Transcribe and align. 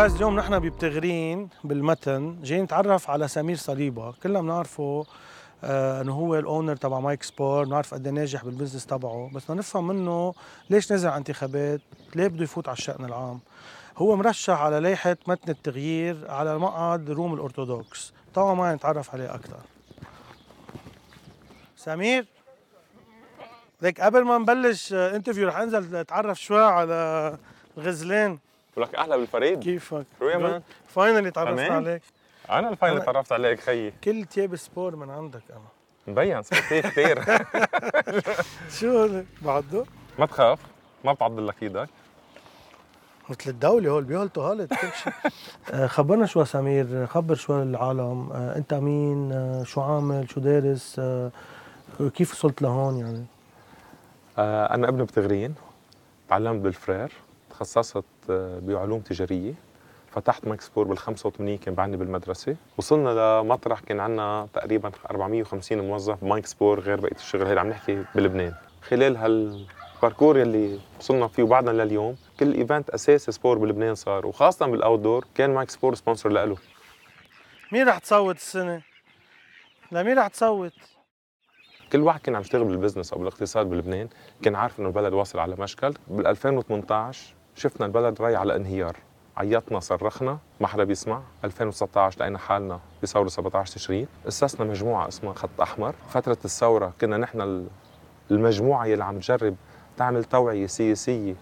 Guys 0.00 0.14
اليوم 0.14 0.36
نحن 0.36 0.58
ببتغرين 0.58 1.48
بالمتن 1.64 2.42
جايين 2.42 2.64
نتعرف 2.64 3.10
على 3.10 3.28
سمير 3.28 3.56
صليبة. 3.56 4.12
كلنا 4.12 4.40
بنعرفه 4.40 5.06
آه 5.64 6.00
إنه 6.00 6.12
هو 6.12 6.38
ال 6.38 6.44
owner 6.44 6.76
تبع 6.76 7.00
Mike 7.00 7.22
Sport 7.22 7.64
بنعرف 7.64 7.94
قد 7.94 8.06
إيه 8.06 8.12
ناجح 8.12 8.44
بال 8.44 8.52
business 8.52 8.86
تبعه. 8.86 9.30
بس 9.34 9.44
بدنا 9.44 9.58
نفهم 9.58 9.86
منه 9.86 10.34
ليش 10.70 10.92
نزل 10.92 11.08
انتخابات 11.08 11.80
ليه 12.14 12.28
بده 12.28 12.44
يفوت 12.44 12.68
على 12.68 12.76
الشأن 12.76 13.04
العام. 13.04 13.40
هو 13.96 14.16
مرشح 14.16 14.60
على 14.60 14.80
لائحة 14.80 15.16
متن 15.26 15.50
التغيير 15.50 16.30
على 16.30 16.58
مقعد 16.58 17.10
روم 17.10 17.34
الأرثوذكس. 17.34 18.12
طب 18.34 18.44
تعا 18.44 18.54
ما 18.54 18.74
نتعرف 18.74 19.14
عليه 19.14 19.34
أكثر 19.34 19.60
سمير؟ 21.76 22.26
ليك 23.82 24.00
قبل 24.00 24.24
ما 24.24 24.38
نبلش 24.38 24.92
interview 24.92 25.48
رح 25.48 25.56
أنزل 25.56 25.96
اتعرف 25.96 26.40
شوي 26.40 26.64
على 26.64 27.36
غزلان. 27.78 28.38
ولك 28.76 28.94
أهلا 28.94 29.16
بالفريد 29.16 29.58
كيفك؟ 29.62 30.06
روي 30.22 30.36
مان 30.36 30.62
فاينلي 30.88 31.30
تعرفت. 31.30 31.60
عليك. 31.70 32.02
أنا 32.50 32.68
الفاينل 32.68 33.00
أنا- 33.02 33.04
تعرفت 33.04 33.32
عليك 33.32 33.60
خيي. 33.60 33.92
كل 34.04 34.24
تياب 34.24 34.56
سبور 34.56 34.96
من 34.96 35.10
عندك 35.10 35.42
أنا. 35.50 35.60
مبين 36.06 36.42
صرت 36.42 36.60
كثير 36.74 37.24
شو 38.78 39.02
هذا؟ 39.02 39.24
بعده؟ 39.42 39.84
ما 40.18 40.26
تخاف 40.26 40.58
ما 41.04 41.12
بتعضل 41.12 41.46
لك 41.46 41.62
إيدك. 41.62 41.88
مثل 43.28 43.50
الدولة 43.50 43.90
هول 43.90 44.04
بيهلطوا 44.04 44.42
هالت 44.52 44.74
كل 44.74 44.88
شيء. 45.02 45.12
آه، 45.74 45.86
خبرنا 45.86 46.26
شوي 46.26 46.44
سمير 46.44 47.06
خبر 47.06 47.34
شوي 47.34 47.62
العالم. 47.62 48.32
آه، 48.32 48.56
أنت 48.56 48.74
مين؟ 48.74 49.32
آه، 49.32 49.62
شو 49.64 49.80
عامل؟ 49.80 50.30
شو 50.30 50.40
دارس؟ 50.40 51.00
كيف 52.14 52.32
وصلت 52.32 52.62
لهون 52.62 52.96
يعني؟ 52.98 53.24
أنا 54.74 54.88
ابن 54.88 55.04
بتغرين 55.04 55.54
تعلمت 56.28 56.60
بالفرير. 56.60 57.12
تخصصت 57.64 58.04
آه، 58.30 58.58
بعلوم 58.58 59.00
تجارية. 59.00 59.54
فتحت 60.10 60.46
Mike 60.46 60.60
Sport 60.60 60.86
بال 60.86 60.98
85 60.98 61.58
كان 61.58 61.74
بعدني 61.74 61.96
بالمدرسة. 61.96 62.56
وصلنا 62.78 63.40
لمطرح 63.40 63.80
كان 63.80 64.00
عندنا 64.00 64.48
تقريبا 64.54 64.90
450 65.10 65.78
موظف 65.78 66.24
ب 66.24 66.28
Mike 66.28 66.46
Sport 66.46 66.80
غير 66.80 67.00
بقية 67.00 67.16
الشغل. 67.16 67.46
هيدا 67.46 67.60
عم 67.60 67.68
نحكي 67.68 68.04
بلبنان. 68.14 68.54
خلال 68.82 69.16
هال 69.16 69.40
parcours 69.40 70.38
يلي 70.38 70.78
وصلنا 71.00 71.28
فيه 71.28 71.42
وبعدنا 71.42 71.82
لليوم 71.82 72.16
كل 72.40 72.54
event 72.54 72.90
أساسي 72.90 73.32
sport 73.32 73.58
بلبنان 73.58 73.94
صار. 73.94 74.26
وخاصة 74.26 74.66
بال 74.66 75.00
outdoor 75.00 75.24
كان 75.34 75.54
Mike 75.54 75.70
Sport 75.70 75.94
sponsor 75.94 76.28
له 76.28 76.56
مين 77.72 77.88
رح 77.88 77.98
تصوت 77.98 78.36
السنة؟ 78.36 78.82
لمين 79.92 80.18
رح 80.18 80.26
تصوت؟ 80.28 80.72
كل 81.92 82.00
واحد 82.00 82.20
كان 82.20 82.34
عم 82.34 82.40
يشتغل 82.40 82.64
بالبزنس 82.64 83.12
أو 83.12 83.18
بالاقتصاد 83.18 83.66
بلبنان 83.66 84.08
كان 84.42 84.54
عارف 84.54 84.80
إنه 84.80 84.88
البلد 84.88 85.12
واصل 85.12 85.38
على 85.38 85.56
مشكل. 85.56 85.94
بال 86.08 86.26
2018 86.26 87.34
شفنا 87.56 87.86
البلد 87.86 88.22
رايح 88.22 88.40
على 88.40 88.56
انهيار. 88.56 88.96
عيطنا 89.36 89.80
صرخنا. 89.80 90.38
ما 90.60 90.66
حدا 90.66 90.84
بيسمع. 90.84 91.22
2019 91.44 92.20
لقينا 92.20 92.38
حالنا 92.38 92.80
بثورة 93.02 93.28
17 93.28 93.74
تشرين. 93.74 94.06
أسسنا 94.28 94.66
مجموعة 94.66 95.08
اسمها 95.08 95.32
خط 95.32 95.60
أحمر. 95.60 95.94
فترة 96.10 96.38
الثورة 96.44 96.92
كنا 97.00 97.16
نحن 97.16 97.40
ال- 97.40 97.66
المجموعة 98.30 98.86
يلي 98.86 99.04
عم 99.04 99.18
تجرب 99.18 99.54
تعمل 99.96 100.24
توعية 100.24 100.66
سياسية 100.66 101.34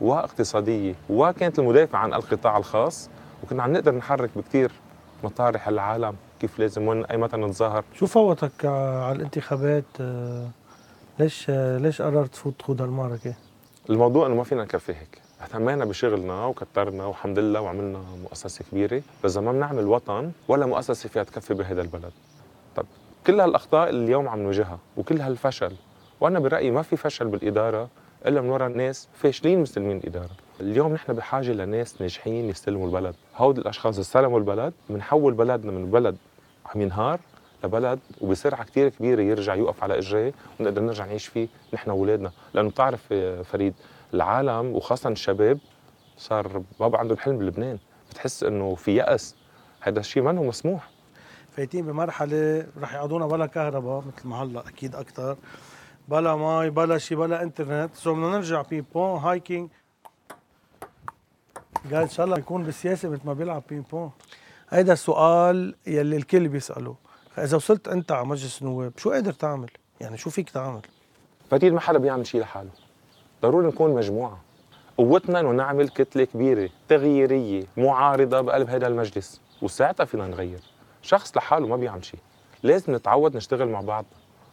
واقتصادية 0.00 0.94
وكانت 1.10 1.58
المدافع 1.58 1.98
عن 1.98 2.14
القطاع 2.14 2.56
الخاص. 2.56 3.10
وكنا 3.44 3.62
عم 3.62 3.72
نقدر 3.72 3.94
نحرك 3.94 4.30
بكثير 4.36 4.72
مطارح 5.24 5.68
العالم 5.68 6.16
كيف 6.40 6.58
لازم 6.58 6.88
وين 6.88 7.04
أي 7.04 7.16
متى 7.16 7.36
نتظاهر. 7.36 7.84
شو 7.94 8.06
فوتك 8.06 8.64
على 8.64 9.12
الانتخابات؟ 9.16 9.84
آه، 10.00 10.48
ليش 11.18 11.46
آه، 11.50 11.78
ليش 11.78 12.02
قررت 12.02 12.32
تفوت 12.32 12.54
تخوض 12.58 12.82
هالمعركة؟ 12.82 13.34
الموضوع 13.90 14.26
إنه 14.26 14.34
ما 14.34 14.44
فينا 14.44 14.62
نكفي 14.64 14.92
هيك. 14.94 15.20
اهتمينا 15.42 15.84
بشغلنا 15.84 16.46
وكترنا 16.46 17.06
والحمد 17.06 17.38
لله 17.38 17.60
وعملنا 17.60 18.02
مؤسسة 18.22 18.64
كبيرة. 18.70 19.02
بس 19.24 19.36
ما 19.36 19.52
بنعمل 19.52 19.86
وطن 19.86 20.32
ولا 20.48 20.66
مؤسسة 20.66 21.08
فيها 21.08 21.22
تكفي 21.22 21.54
بهذا 21.54 21.82
البلد. 21.82 22.12
طب 22.76 22.86
كل 23.26 23.40
هالأخطاء 23.40 23.88
اللي 23.88 24.04
اليوم 24.04 24.28
عم 24.28 24.42
نواجهها 24.42 24.78
وكل 24.96 25.20
هالفشل 25.20 25.72
وأنا 26.20 26.38
برأيي 26.38 26.70
ما 26.70 26.82
في 26.82 26.96
فشل 26.96 27.26
بالإدارة 27.26 27.88
إلا 28.26 28.40
من 28.40 28.48
وراء 28.48 28.68
ناس 28.68 29.08
فاشلين 29.14 29.62
مستلمين 29.62 29.96
الإدارة. 29.96 30.30
اليوم 30.60 30.92
نحن 30.92 31.12
بحاجة 31.12 31.52
لناس 31.52 32.00
ناجحين 32.00 32.48
يستلموا 32.48 32.86
البلد. 32.86 33.14
هود 33.36 33.58
الأشخاص 33.58 33.94
اللي 33.94 34.02
استلموا 34.02 34.38
البلد 34.38 34.72
بنحول 34.90 35.34
بلدنا 35.34 35.72
من 35.72 35.90
بلد 35.90 36.16
عم 36.74 36.80
ينهار 36.80 37.20
لبلد 37.64 37.98
وبسرعة 38.20 38.64
كثير 38.64 38.88
كبيرة 38.88 39.22
يرجع 39.22 39.54
يوقف 39.54 39.82
على 39.82 39.98
إجريه 39.98 40.32
ونقدر 40.60 40.82
نرجع 40.82 41.04
نعيش 41.04 41.26
فيه 41.26 41.48
نحن 41.74 41.90
وأولادنا. 41.90 42.30
لأنه 42.54 42.70
بتعرف 42.70 43.14
فريد 43.44 43.74
العالم 44.14 44.74
وخاصة 44.74 45.10
الشباب 45.10 45.58
صار 46.16 46.62
ما 46.80 46.88
بقى 46.88 47.00
عندهم 47.00 47.18
حلم 47.18 47.38
بلبنان. 47.38 47.78
بتحس 48.10 48.42
إنه 48.42 48.74
في 48.74 48.96
يأس. 48.96 49.36
هذا 49.80 50.00
الشيء 50.00 50.22
منه 50.22 50.42
مسموح. 50.42 50.90
فايتين 51.50 51.86
بمرحلة 51.86 52.66
رح 52.80 52.94
يقعدونا 52.94 53.26
بلا 53.26 53.46
كهرباء 53.46 54.04
مثل 54.06 54.28
ما 54.28 54.42
هلأ 54.42 54.68
أكيد 54.68 54.94
أكثر 54.94 55.36
بلا 56.08 56.36
مي 56.36 56.70
بلا 56.70 56.98
شيء 56.98 57.18
بلا 57.18 57.42
إنترنت. 57.42 57.94
so 57.94 58.14
بدنا 58.14 58.28
نرجع 58.28 58.62
ping 58.62 58.84
pong 58.94 59.18
hiking. 59.18 59.70
قال 61.84 61.94
إن 61.94 62.08
شاء 62.08 62.26
الله 62.26 62.38
يكون 62.38 62.64
بالسياسة 62.64 63.08
مثل 63.08 63.22
ما 63.24 63.32
بيلعب 63.32 63.62
ping 63.68 63.84
pong 63.92 64.10
هيدا 64.70 64.92
السؤال 64.92 65.74
يلي 65.86 66.16
الكل 66.16 66.48
بيسأله. 66.48 66.96
إذا 67.38 67.56
وصلت 67.56 67.88
أنت 67.88 68.12
على 68.12 68.26
مجلس 68.26 68.62
النواب 68.62 68.92
شو 68.98 69.10
قادر 69.10 69.32
تعمل؟ 69.32 69.70
يعني 70.00 70.16
شو 70.16 70.30
فيك 70.30 70.50
تعمل؟ 70.50 70.82
فريد 71.50 71.72
ما 71.72 71.80
حدا 71.80 71.98
بيعمل 71.98 72.26
شيء 72.26 72.40
لحاله. 72.40 72.70
ضروري 73.42 73.66
نكون 73.66 73.94
مجموعة. 73.94 74.38
قوتنا 74.98 75.40
إنه 75.40 75.50
نعمل 75.50 75.88
كتلة 75.88 76.24
كبيرة 76.24 76.68
تغييرية 76.88 77.64
معارضة 77.76 78.40
بقلب 78.40 78.70
هذا 78.70 78.86
المجلس. 78.86 79.40
وساعتها 79.62 80.04
فينا 80.04 80.26
نغير. 80.26 80.60
شخص 81.02 81.36
لحاله 81.36 81.66
ما 81.66 81.76
بيعمل 81.76 82.04
شيء. 82.04 82.20
لازم 82.62 82.94
نتعود 82.94 83.36
نشتغل 83.36 83.68
مع 83.68 83.80
بعض. 83.80 84.04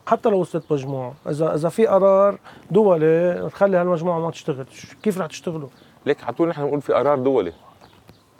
حتى 0.07 0.29
لو 0.29 0.39
وصلت 0.39 0.71
مجموعة. 0.71 1.13
اذا 1.29 1.55
إذا 1.55 1.69
في 1.69 1.87
قرار 1.87 2.37
دولي 2.71 3.49
تخلي 3.49 3.77
هالمجموعة 3.77 4.19
ما 4.19 4.31
تشتغل 4.31 4.65
كيف 5.03 5.17
رح 5.17 5.25
تشتغلوا؟ 5.25 5.69
ليك 6.05 6.23
على 6.23 6.33
طول 6.33 6.47
نحن 6.47 6.63
بنقول 6.63 6.81
في 6.81 6.93
قرار 6.93 7.19
دولي. 7.19 7.53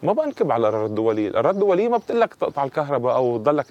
ما 0.04 0.14
بنكب 0.14 0.52
على 0.52 0.68
القرار 0.68 0.86
الدولي، 0.86 1.28
القرار 1.28 1.50
الدولي 1.50 1.90
ما 1.90 1.98
بتقول 1.98 2.22
لك 2.22 2.34
تقطع 2.34 2.64
الكهرباء 2.64 3.16
أو 3.16 3.38
تضلك 3.38 3.66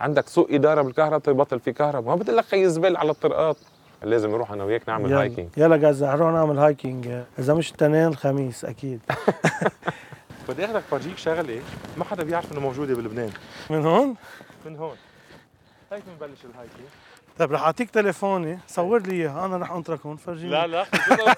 عندك 0.00 0.28
سوء 0.28 0.54
إدارة 0.54 0.82
بالكهرباء 0.82 1.34
يبطل 1.34 1.60
في 1.60 1.72
كهرباء، 1.72 2.16
ما 2.16 2.22
بتقول 2.22 2.36
لك 2.36 2.44
خلي 2.44 2.68
زبالة 2.68 2.96
على 2.96 3.10
الطرقات. 3.10 3.56
لازم 4.04 4.30
نروح 4.30 4.52
أنا 4.52 4.64
وياك 4.64 4.88
نعمل 4.88 5.10
يلا- 5.10 5.20
هايكينج 5.20 5.48
يلا 5.56 5.76
جاز 5.76 6.04
نروح 6.04 6.32
نعمل 6.32 6.58
hiking 6.58 7.08
إذا 7.38 7.54
مش 7.54 7.70
التنين 7.70 8.06
الخميس 8.08 8.64
أكيد. 8.64 9.00
بدي 10.48 10.64
أخذك 10.64 10.82
فرجيك 10.90 11.18
شغلة. 11.18 11.60
ما 11.96 12.04
حدا 12.04 12.24
بيعرف 12.24 12.52
إنه 12.52 12.60
موجودة 12.60 12.94
بلبنان. 12.94 13.30
من 13.70 13.84
هون؟ 13.86 14.14
من 14.66 14.76
هون. 14.76 14.96
هيك 15.92 16.02
بنبلش 16.20 16.44
ال 16.44 16.50
hiking 16.50 16.86
طيب 17.38 17.52
رح 17.52 17.62
أعطيك 17.62 17.90
تليفوني. 17.90 18.58
صور 18.68 19.02
لي 19.02 19.14
إياها. 19.14 19.44
أنا 19.44 19.56
رح 19.56 19.72
انطرك 19.72 20.06
هون 20.06 20.16
فرجيني. 20.16 20.50
لا 20.50 20.66
لا 20.66 20.86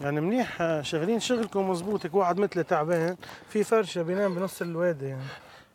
يعني 0.00 0.20
منيح 0.20 0.62
آه، 0.62 0.82
شغالين 0.82 1.20
شغلكم 1.20 1.70
مزبوط. 1.70 2.14
واحد 2.14 2.38
مثلي 2.40 2.62
تعبان. 2.62 3.16
في 3.48 3.64
فرشة 3.64 4.02
بينام 4.02 4.34
بنص 4.34 4.62
الوادي. 4.62 5.06
يعني 5.08 5.22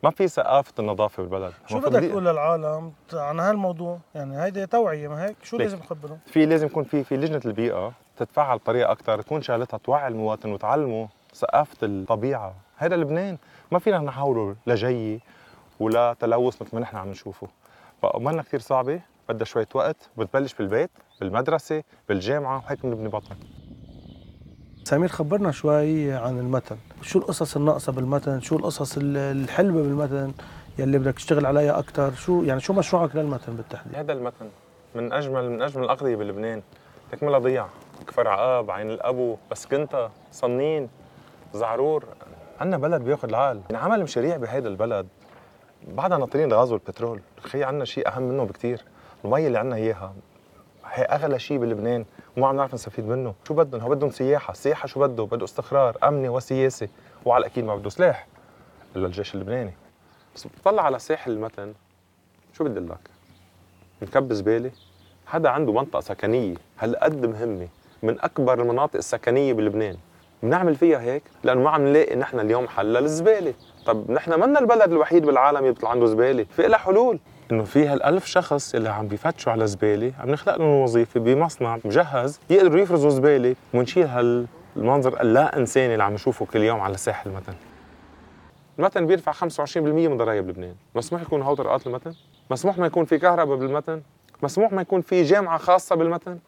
ما 0.02 0.10
في 0.10 0.28
ثقافة 0.28 0.72
النظافة 0.78 1.22
بالبلد. 1.22 1.52
شو 1.66 1.78
بدك 1.80 2.00
دي- 2.00 2.08
تقول 2.08 2.24
للعالم 2.26 2.92
عن 3.12 3.40
هالموضوع؟ 3.40 3.98
يعني 4.14 4.42
هيدي 4.42 4.66
توعية 4.66 5.08
ما 5.08 5.24
هيك؟ 5.24 5.36
شو 5.42 5.56
ليك. 5.56 5.66
لازم 5.66 5.78
نخبرهم 5.78 6.18
في 6.26 6.46
لازم 6.46 6.66
يكون 6.66 6.84
في 6.84 7.04
في 7.04 7.16
لجنة 7.16 7.40
البيئة 7.44 7.92
تتفاعل 8.16 8.58
بطريقة 8.58 8.92
أكثر 8.92 9.22
تكون 9.22 9.42
شغلتها 9.42 9.78
توعي 9.78 10.08
المواطن 10.08 10.52
وتعلمه 10.52 11.08
ثقافة 11.34 11.76
الطبيعة. 11.82 12.54
هذا 12.76 12.96
لبنان. 12.96 13.38
ما 13.72 13.78
فينا 13.78 13.98
نحوله 13.98 14.56
لجي 14.66 15.20
ولا 15.80 16.16
تلوث 16.20 16.62
مثل 16.62 16.70
ما 16.74 16.80
نحن 16.80 16.96
عم 16.96 17.08
نشوفه. 17.08 17.48
فأمرنا 18.02 18.42
كثير 18.42 18.60
صعبة 18.60 19.00
بدها 19.28 19.44
شوية 19.44 19.68
وقت 19.74 19.96
بتبلش 20.16 20.54
بالبيت 20.54 20.90
بالمدرسة 21.20 21.82
بالجامعة 22.08 22.62
وهيك 22.66 22.86
بنبني 22.86 23.08
بطل 23.08 23.36
سمير 24.84 25.08
خبرنا 25.08 25.50
شوي 25.50 26.12
عن 26.12 26.38
المتن. 26.38 26.76
شو 27.02 27.18
القصص 27.18 27.56
الناقصة 27.56 27.92
بالمتن؟ 27.92 28.40
شو 28.40 28.56
القصص 28.56 28.96
ال- 28.96 29.16
الحلوة 29.16 29.82
بالمتن 29.82 30.32
يلي 30.78 30.98
بدك 30.98 31.14
تشتغل 31.14 31.46
عليها 31.46 31.78
أكثر 31.78 32.14
شو 32.14 32.42
يعني 32.42 32.60
شو 32.60 32.72
مشروعك 32.72 33.16
للمتن 33.16 33.56
بالتحديد؟ 33.56 33.94
هذا 33.96 34.12
المتن 34.12 34.48
من 34.94 35.12
اجمل 35.12 35.50
من 35.50 35.62
أجمل 35.62 35.84
الأقضية 35.84 36.16
بلبنان. 36.16 36.62
تكملها 37.12 37.38
ضيع. 37.38 37.66
كفر 38.06 38.28
عقاب 38.28 38.70
عين 38.70 38.90
الابو 38.90 39.36
بسكنتا 39.50 40.10
صنين 40.32 40.88
زعرور. 41.54 42.04
عندنا 42.60 42.78
بلد 42.78 43.02
بياخذ 43.02 43.28
العقل. 43.28 43.60
انعمل 43.70 44.02
مشاريع 44.02 44.36
بهيدا 44.36 44.68
البلد. 44.68 45.06
بعدها 45.88 46.18
ناطرين 46.18 46.52
غاز 46.52 46.72
والبترول. 46.72 47.20
خي 47.40 47.64
عندنا 47.64 47.84
شيء 47.84 48.08
أهم 48.08 48.22
منه 48.22 48.44
بكثير 48.44 48.84
المي 49.24 49.46
اللي 49.46 49.58
عندنا 49.58 49.76
إياها. 49.76 50.14
هي 50.84 51.04
أغلى 51.04 51.38
شيء 51.38 51.58
بلبنان. 51.58 52.04
وما 52.36 52.46
عم 52.46 52.56
نعرف 52.56 52.74
نستفيد 52.74 53.06
منه. 53.08 53.34
شو 53.48 53.54
بدهم؟ 53.54 53.80
هو 53.80 53.88
بدهم 53.88 54.10
سياحة. 54.10 54.52
السياحه 54.52 54.86
شو 54.86 55.00
بده؟ 55.00 55.24
بده 55.24 55.44
استقرار 55.44 55.96
أمني 56.04 56.28
وسياسي. 56.28 56.88
وعلى 57.24 57.40
الاكيد 57.46 57.64
ما 57.64 57.76
بده 57.76 57.90
سلاح 57.90 58.26
إلا 58.96 59.06
الجيش 59.06 59.34
اللبناني. 59.34 59.72
بس 60.34 60.46
بتطلع 60.46 60.82
على 60.82 60.98
ساحل 60.98 61.32
المتن 61.32 61.74
شو 62.52 62.64
بدي 62.64 62.80
لك؟ 62.80 63.10
مكب 64.02 64.32
زباله 64.32 64.70
حدا 65.26 65.48
عنده 65.48 65.72
منطقة 65.72 66.00
سكنية 66.00 66.54
هالقد 66.78 67.26
مهمة 67.26 67.68
من 68.02 68.20
أكبر 68.20 68.60
المناطق 68.60 68.96
السكنية 68.96 69.52
بلبنان. 69.52 69.96
بنعمل 70.42 70.76
فيها 70.76 71.00
هيك؟ 71.00 71.22
لأنه 71.44 71.60
ما 71.60 71.70
عم 71.70 71.86
نلاقي 71.86 72.16
نحن 72.16 72.40
اليوم 72.40 72.68
حل 72.68 72.92
للزبالة. 72.92 73.54
طب 73.86 74.10
نحن 74.10 74.40
منا 74.40 74.58
البلد 74.58 74.92
الوحيد 74.92 75.26
بالعالم 75.26 75.58
اللي 75.58 75.72
بيطلع 75.72 75.90
عنده 75.90 76.06
زبالة. 76.06 76.44
في 76.44 76.62
لها 76.62 76.78
حلول. 76.78 77.18
إنه 77.52 77.64
في 77.64 77.86
هالألف 77.86 78.26
شخص 78.26 78.74
اللي 78.74 78.88
عم 78.88 79.08
بيفتشوا 79.08 79.52
على 79.52 79.66
زبالة 79.66 80.12
عم 80.20 80.30
نخلق 80.30 80.56
لهم 80.56 80.68
وظيفة 80.68 81.20
بمصنع 81.20 81.78
مجهز 81.84 82.40
يقدروا 82.50 82.80
يفرزوا 82.80 83.10
زبالة 83.10 83.56
ونشيل 83.74 84.06
هالمنظر 84.06 85.20
اللا 85.20 85.56
انساني 85.56 85.92
اللي 85.92 86.04
عم 86.04 86.14
نشوفه 86.14 86.46
كل 86.46 86.62
يوم 86.62 86.80
على 86.80 86.96
ساحل 86.96 87.30
المتن. 87.30 87.54
المتن 88.78 89.06
بيدفع 89.06 89.32
25% 89.32 89.76
من 89.76 90.16
ضرائب 90.16 90.48
لبنان. 90.48 90.74
مسموح 90.94 91.22
يكون 91.22 91.42
هو 91.42 91.54
طرقات 91.54 91.86
المتن؟ 91.86 92.14
مسموح 92.50 92.78
ما 92.78 92.86
يكون 92.86 93.04
في 93.04 93.18
كهرباء 93.18 93.56
بالمتن؟ 93.56 94.02
مسموح 94.42 94.72
ما 94.72 94.82
يكون 94.82 95.00
في 95.00 95.22
جامعة 95.22 95.58
خاصة 95.58 95.96
بالمتن؟ 95.96 96.38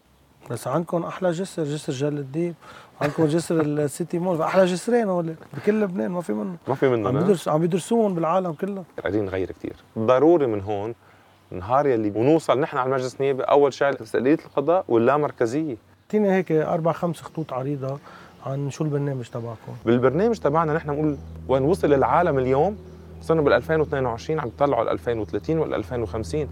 بس 0.50 0.66
عندكم 0.68 1.04
أحلى 1.04 1.30
جسر 1.30 1.64
جسر 1.64 1.92
جل 1.92 2.18
الديب. 2.18 2.54
عندكم 3.00 3.26
جسر 3.26 3.60
السيتي 3.60 4.18
مول. 4.24 4.42
أحلى 4.42 4.64
جسرين 4.64 5.08
هول. 5.08 5.34
بكل 5.54 5.80
لبنان 5.80 6.10
ما 6.10 6.20
في 6.20 6.32
منه 6.32 6.56
ما 6.68 6.74
في 6.74 6.88
منه 6.88 7.08
عم 7.08 7.18
بيدرس 7.18 7.48
عم 7.48 7.60
بيدرسوهم 7.60 8.14
بالعالم 8.14 8.52
كله. 8.52 8.84
قاعدين 9.00 9.24
نغير 9.24 9.50
كثير 9.52 9.76
ضروري 9.98 10.46
من 10.46 10.60
هون 10.60 10.94
نهار 11.50 11.86
يلي 11.86 12.12
ونوصل 12.16 12.60
نحن 12.60 12.76
على 12.76 12.86
المجلس 12.88 13.14
النيابي 13.14 13.42
أول 13.42 13.72
شيء 13.72 14.02
مسؤوليه 14.02 14.34
القضاء 14.46 14.84
واللامركزية. 14.88 15.76
اعطيني 16.04 16.32
هيك 16.32 16.52
أربع 16.52 16.92
خمس 16.92 17.20
خطوط 17.20 17.52
عريضة 17.52 17.98
عن 18.46 18.70
شو 18.70 18.84
البرنامج 18.84 19.24
تبعكم. 19.28 19.72
بالبرنامج 19.86 20.38
تبعنا 20.38 20.74
نحن 20.74 20.88
بنقول 20.90 21.16
وين 21.48 21.62
وصل 21.62 21.92
العالم 21.94 22.38
اليوم 22.38 22.76
صرنا 23.22 23.40
بال 23.42 23.52
2022 23.52 24.40
عم 24.40 24.48
يطلعوا 24.48 24.80
على 24.80 24.90
2030 24.92 25.58
وال 25.58 25.74
2050 25.74 26.48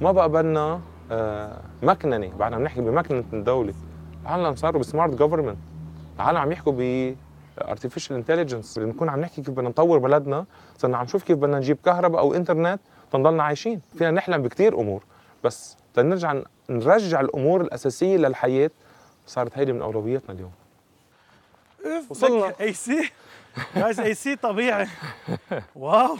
ما 0.00 0.12
بقى 0.12 0.28
بدنا 0.28 0.80
آه 1.12 1.60
مكننه 1.82 2.36
بعدنا 2.36 2.58
بنحكي 2.58 2.80
بمكننه 2.80 3.24
الدولة 3.32 3.74
العالم 4.22 4.56
صاروا 4.56 4.80
ب 4.80 4.86
smart 4.86 5.14
government 5.14 5.58
العالم 6.16 6.38
عم 6.38 6.52
يحكوا 6.52 6.72
ب 6.76 7.14
artificial 7.60 8.16
intelligence 8.16 8.78
بنكون 8.78 9.08
عم 9.08 9.20
نحكي 9.20 9.42
كيف 9.42 9.50
بدنا 9.50 9.68
نطور 9.68 9.98
بلدنا. 9.98 10.46
صرنا 10.78 10.96
عم 10.96 11.04
نشوف 11.04 11.22
كيف 11.22 11.38
بدنا 11.38 11.56
نجيب 11.56 11.78
كهرباء 11.84 12.20
أو 12.20 12.34
انترنت 12.34 12.80
تنضلنا 13.12 13.42
عايشين. 13.42 13.80
فينا 13.98 14.10
نحلم 14.10 14.42
بكثير 14.42 14.80
أمور. 14.80 15.02
بس 15.44 15.76
تنرجع 15.94 16.42
نرجع 16.70 17.20
الأمور 17.20 17.60
الأساسية 17.60 18.16
للحياة. 18.16 18.70
صارت 19.26 19.58
هيدي 19.58 19.72
من 19.72 19.82
أولوياتنا 19.82 20.34
اليوم. 20.34 20.52
وصلنا. 22.10 22.52
اي 22.60 22.72
سي 22.72 23.12
جايز 23.76 24.00
اي 24.00 24.14
سي 24.14 24.36
طبيعي. 24.36 24.86
Wow. 25.76 26.16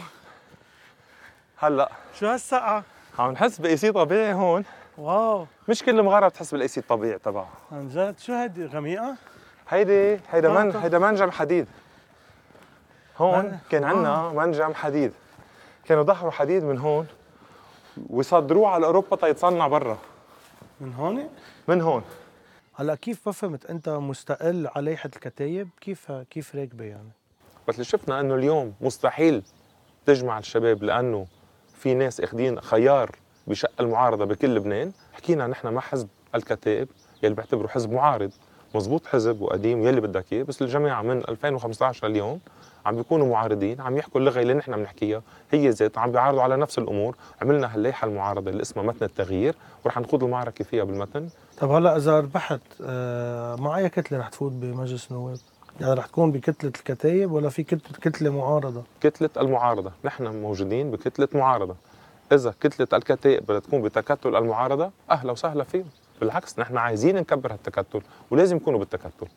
هلأ. 1.57 1.91
شو 2.19 2.27
هالسقعه 2.27 2.83
عم 3.19 3.31
نحس 3.31 3.61
ب 3.61 3.77
AC 3.77 3.91
طبيعي 3.91 4.33
هون. 4.33 4.63
Wow. 4.97 5.45
مش 5.69 5.83
كل 5.83 5.99
المغارة 5.99 6.27
بتحس 6.27 6.51
بال 6.51 6.67
AC 6.67 6.79
الطبيعي 6.79 7.19
تبعها 7.19 7.49
عن 7.71 7.87
جد؟ 7.87 8.19
شو 8.19 8.33
هيدي؟ 8.33 8.65
غميقة؟ 8.65 9.15
هيدي 9.69 10.19
هيدا 10.29 10.49
من 10.49 10.71
آه. 10.75 10.79
هيدا 10.79 10.99
منجم 10.99 11.31
حديد. 11.31 11.67
هون 13.17 13.45
من- 13.45 13.57
كان 13.69 13.83
عندنا 13.83 14.29
منجم 14.29 14.73
حديد. 14.73 15.11
كانوا 15.85 16.03
ضحوا 16.03 16.31
حديد 16.31 16.63
من 16.63 16.77
هون 16.77 17.07
ويصدروه 18.09 18.69
على 18.69 18.85
أوروبا 18.85 19.15
تيتصنع 19.15 19.67
برا. 19.67 19.97
من 20.81 20.93
هون؟ 20.93 21.29
من 21.67 21.81
هون. 21.81 22.03
هلا 22.75 22.95
كيف 22.95 23.21
ما 23.25 23.31
فهمت 23.31 23.65
أنت 23.65 23.89
مستقل 23.89 24.67
على 24.75 24.85
لائحه 24.85 25.09
الكتايب؟ 25.15 25.69
كيف 25.81 26.11
كيف 26.11 26.55
راكبة 26.55 26.85
يعني؟ 26.85 27.09
بس 27.67 27.73
اللي 27.75 27.85
شفنا 27.85 28.19
إنه 28.19 28.35
اليوم 28.35 28.73
مستحيل 28.81 29.43
تجمع 30.05 30.37
الشباب 30.39 30.83
لأنه 30.83 31.27
في 31.79 31.93
ناس 31.93 32.21
اخذين 32.21 32.61
خيار 32.61 33.11
بشق 33.47 33.71
المعارضة 33.79 34.25
بكل 34.25 34.55
لبنان. 34.55 34.91
حكينا 35.13 35.47
نحن 35.47 35.67
مع 35.67 35.81
حزب 35.81 36.07
الكتائب 36.35 36.87
يلي 37.23 37.35
بيعتبره 37.35 37.67
حزب 37.67 37.91
معارض. 37.91 38.31
مزبوط 38.75 39.05
حزب 39.05 39.41
وقديم 39.41 39.87
يلي 39.87 40.01
بدك 40.01 40.33
اياه 40.33 40.43
بس 40.43 40.61
الجماعة 40.61 41.01
من 41.01 41.17
2015 41.17 42.07
لليوم 42.07 42.39
عم 42.85 42.95
بيكونوا 42.95 43.27
معارضين 43.27 43.81
عم 43.81 43.97
يحكوا 43.97 44.21
اللغة 44.21 44.41
اللي 44.41 44.53
نحن 44.53 44.75
بنحكيها. 44.75 45.21
هي 45.51 45.69
ذات 45.69 45.97
عم 45.97 46.11
بيعارضوا 46.11 46.41
على 46.41 46.57
نفس 46.57 46.77
الأمور. 46.77 47.15
عملنا 47.41 47.75
هالليحه 47.75 48.07
المعارضة 48.07 48.51
اللي 48.51 48.61
اسمها 48.61 48.85
متن 48.85 49.05
التغيير 49.05 49.55
ورح 49.85 49.97
نخوض 49.97 50.23
المعركة 50.23 50.63
فيها 50.63 50.83
بالمتن. 50.83 51.29
طب 51.57 51.71
هلا 51.71 51.97
إذا 51.97 52.19
ربحت 52.19 52.61
آه 52.83 53.55
مع 53.55 53.77
أي 53.77 53.89
كتلة 53.89 54.19
رح 54.19 54.29
تفوت 54.29 54.51
بمجلس 54.51 55.11
النواب؟ 55.11 55.37
يعني 55.81 55.93
رح 55.93 56.05
تكون 56.05 56.31
بكتلة 56.31 56.71
الكتايب 56.77 57.31
ولا 57.31 57.49
في 57.49 57.63
كتلة 58.01 58.29
معارضة؟ 58.29 58.83
كتلة 59.01 59.29
المعارضة. 59.37 59.91
نحن 60.03 60.27
موجودين 60.27 60.91
بكتلة 60.91 61.27
معارضة. 61.33 61.75
إذا 62.31 62.53
كتلة 62.61 62.87
الكتائب 62.93 63.43
بدها 63.43 63.59
تكون 63.59 63.81
بتكتل 63.81 64.35
المعارضة 64.35 64.91
أهلا 65.11 65.31
وسهلا 65.31 65.63
فيهم. 65.63 65.89
بالعكس 66.19 66.59
نحن 66.59 66.77
عايزين 66.77 67.15
نكبر 67.15 67.53
هالتكتل 67.53 68.01
ولازم 68.31 68.57
يكونوا 68.57 68.79
بالتكتل. 68.79 69.27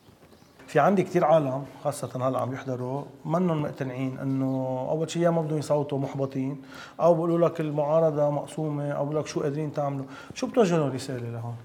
في 0.67 0.79
عندي 0.79 1.03
كتير 1.03 1.25
عالم 1.25 1.67
خاصة 1.85 2.29
هلا 2.29 2.39
عم 2.39 2.53
يحضروا 2.53 3.03
منهم 3.25 3.63
مقتنعين 3.63 4.19
إنه 4.19 4.87
أول 4.91 5.11
شيء 5.11 5.23
يا 5.23 5.31
ما 5.31 5.43
بدهم 5.43 5.59
يصوتوا 5.59 5.99
محبطين 5.99 6.63
أو 7.01 7.15
بيقولوا 7.15 7.49
لك 7.49 7.61
المعارضة 7.61 8.31
مقسومة 8.31 8.91
أو 8.91 9.03
بيقولوا 9.05 9.23
لك 9.23 9.27
شو 9.27 9.43
قادرين 9.43 9.73
تعملوا، 9.73 10.05
شو 10.35 10.47
بتوجه 10.47 10.77
لهم 10.77 10.93
رسالة 10.93 11.31
لهون؟ 11.31 11.57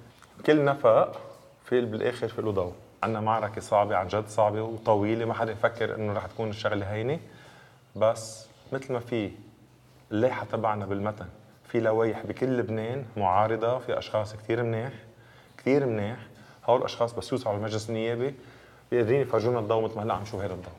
كل 0.45 0.65
نفق 0.65 1.11
في 1.65 1.81
بالآخر 1.81 2.27
في 2.27 2.41
له 2.41 2.51
ضوء. 2.51 2.73
عندنا 3.03 3.21
معركة 3.21 3.61
صعبة 3.61 3.95
عن 3.95 4.07
جد 4.07 4.27
صعبة 4.27 4.61
وطويلة 4.61 5.25
ما 5.25 5.33
حدا 5.33 5.51
يفكر 5.51 5.95
إنه 5.95 6.13
رح 6.13 6.25
تكون 6.25 6.49
الشغلة 6.49 6.85
هينة. 6.93 7.19
بس 7.95 8.47
مثل 8.73 8.93
ما 8.93 8.99
في 8.99 9.31
اللائحة 10.15 10.45
تبعنا 10.45 10.85
بالمتن. 10.85 11.25
في 11.67 11.79
لوائح 11.79 12.25
بكل 12.25 12.57
لبنان 12.57 13.05
معارضة 13.17 13.79
في 13.79 13.97
أشخاص 13.97 14.35
كثير 14.35 14.63
منيح 14.63 14.93
كثير 15.57 15.85
منيح. 15.85 16.17
هول 16.65 16.79
الأشخاص 16.79 17.13
بس 17.13 17.31
يوصلوا 17.31 17.49
على 17.49 17.57
المجلس 17.57 17.89
النيابي 17.89 18.35
بيقدرين 18.91 19.21
يفرجونا 19.21 19.59
الضوء 19.59 19.83
مثل 19.83 19.95
ما 19.95 20.03
هلا 20.03 20.13
عم 20.13 20.21
نشوف 20.21 20.41
هذا 20.41 20.53
الضوء. 20.53 20.73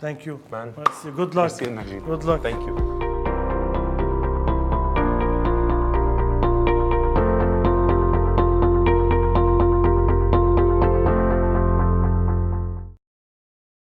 Thank 0.00 0.26
you 0.26 0.38
man. 0.52 1.06
Good 1.06 1.34
luck 1.34 1.62
Merci 1.68 1.98
good 1.98 2.24
luck 2.24 2.40
thank 2.40 2.68
you 2.68 2.91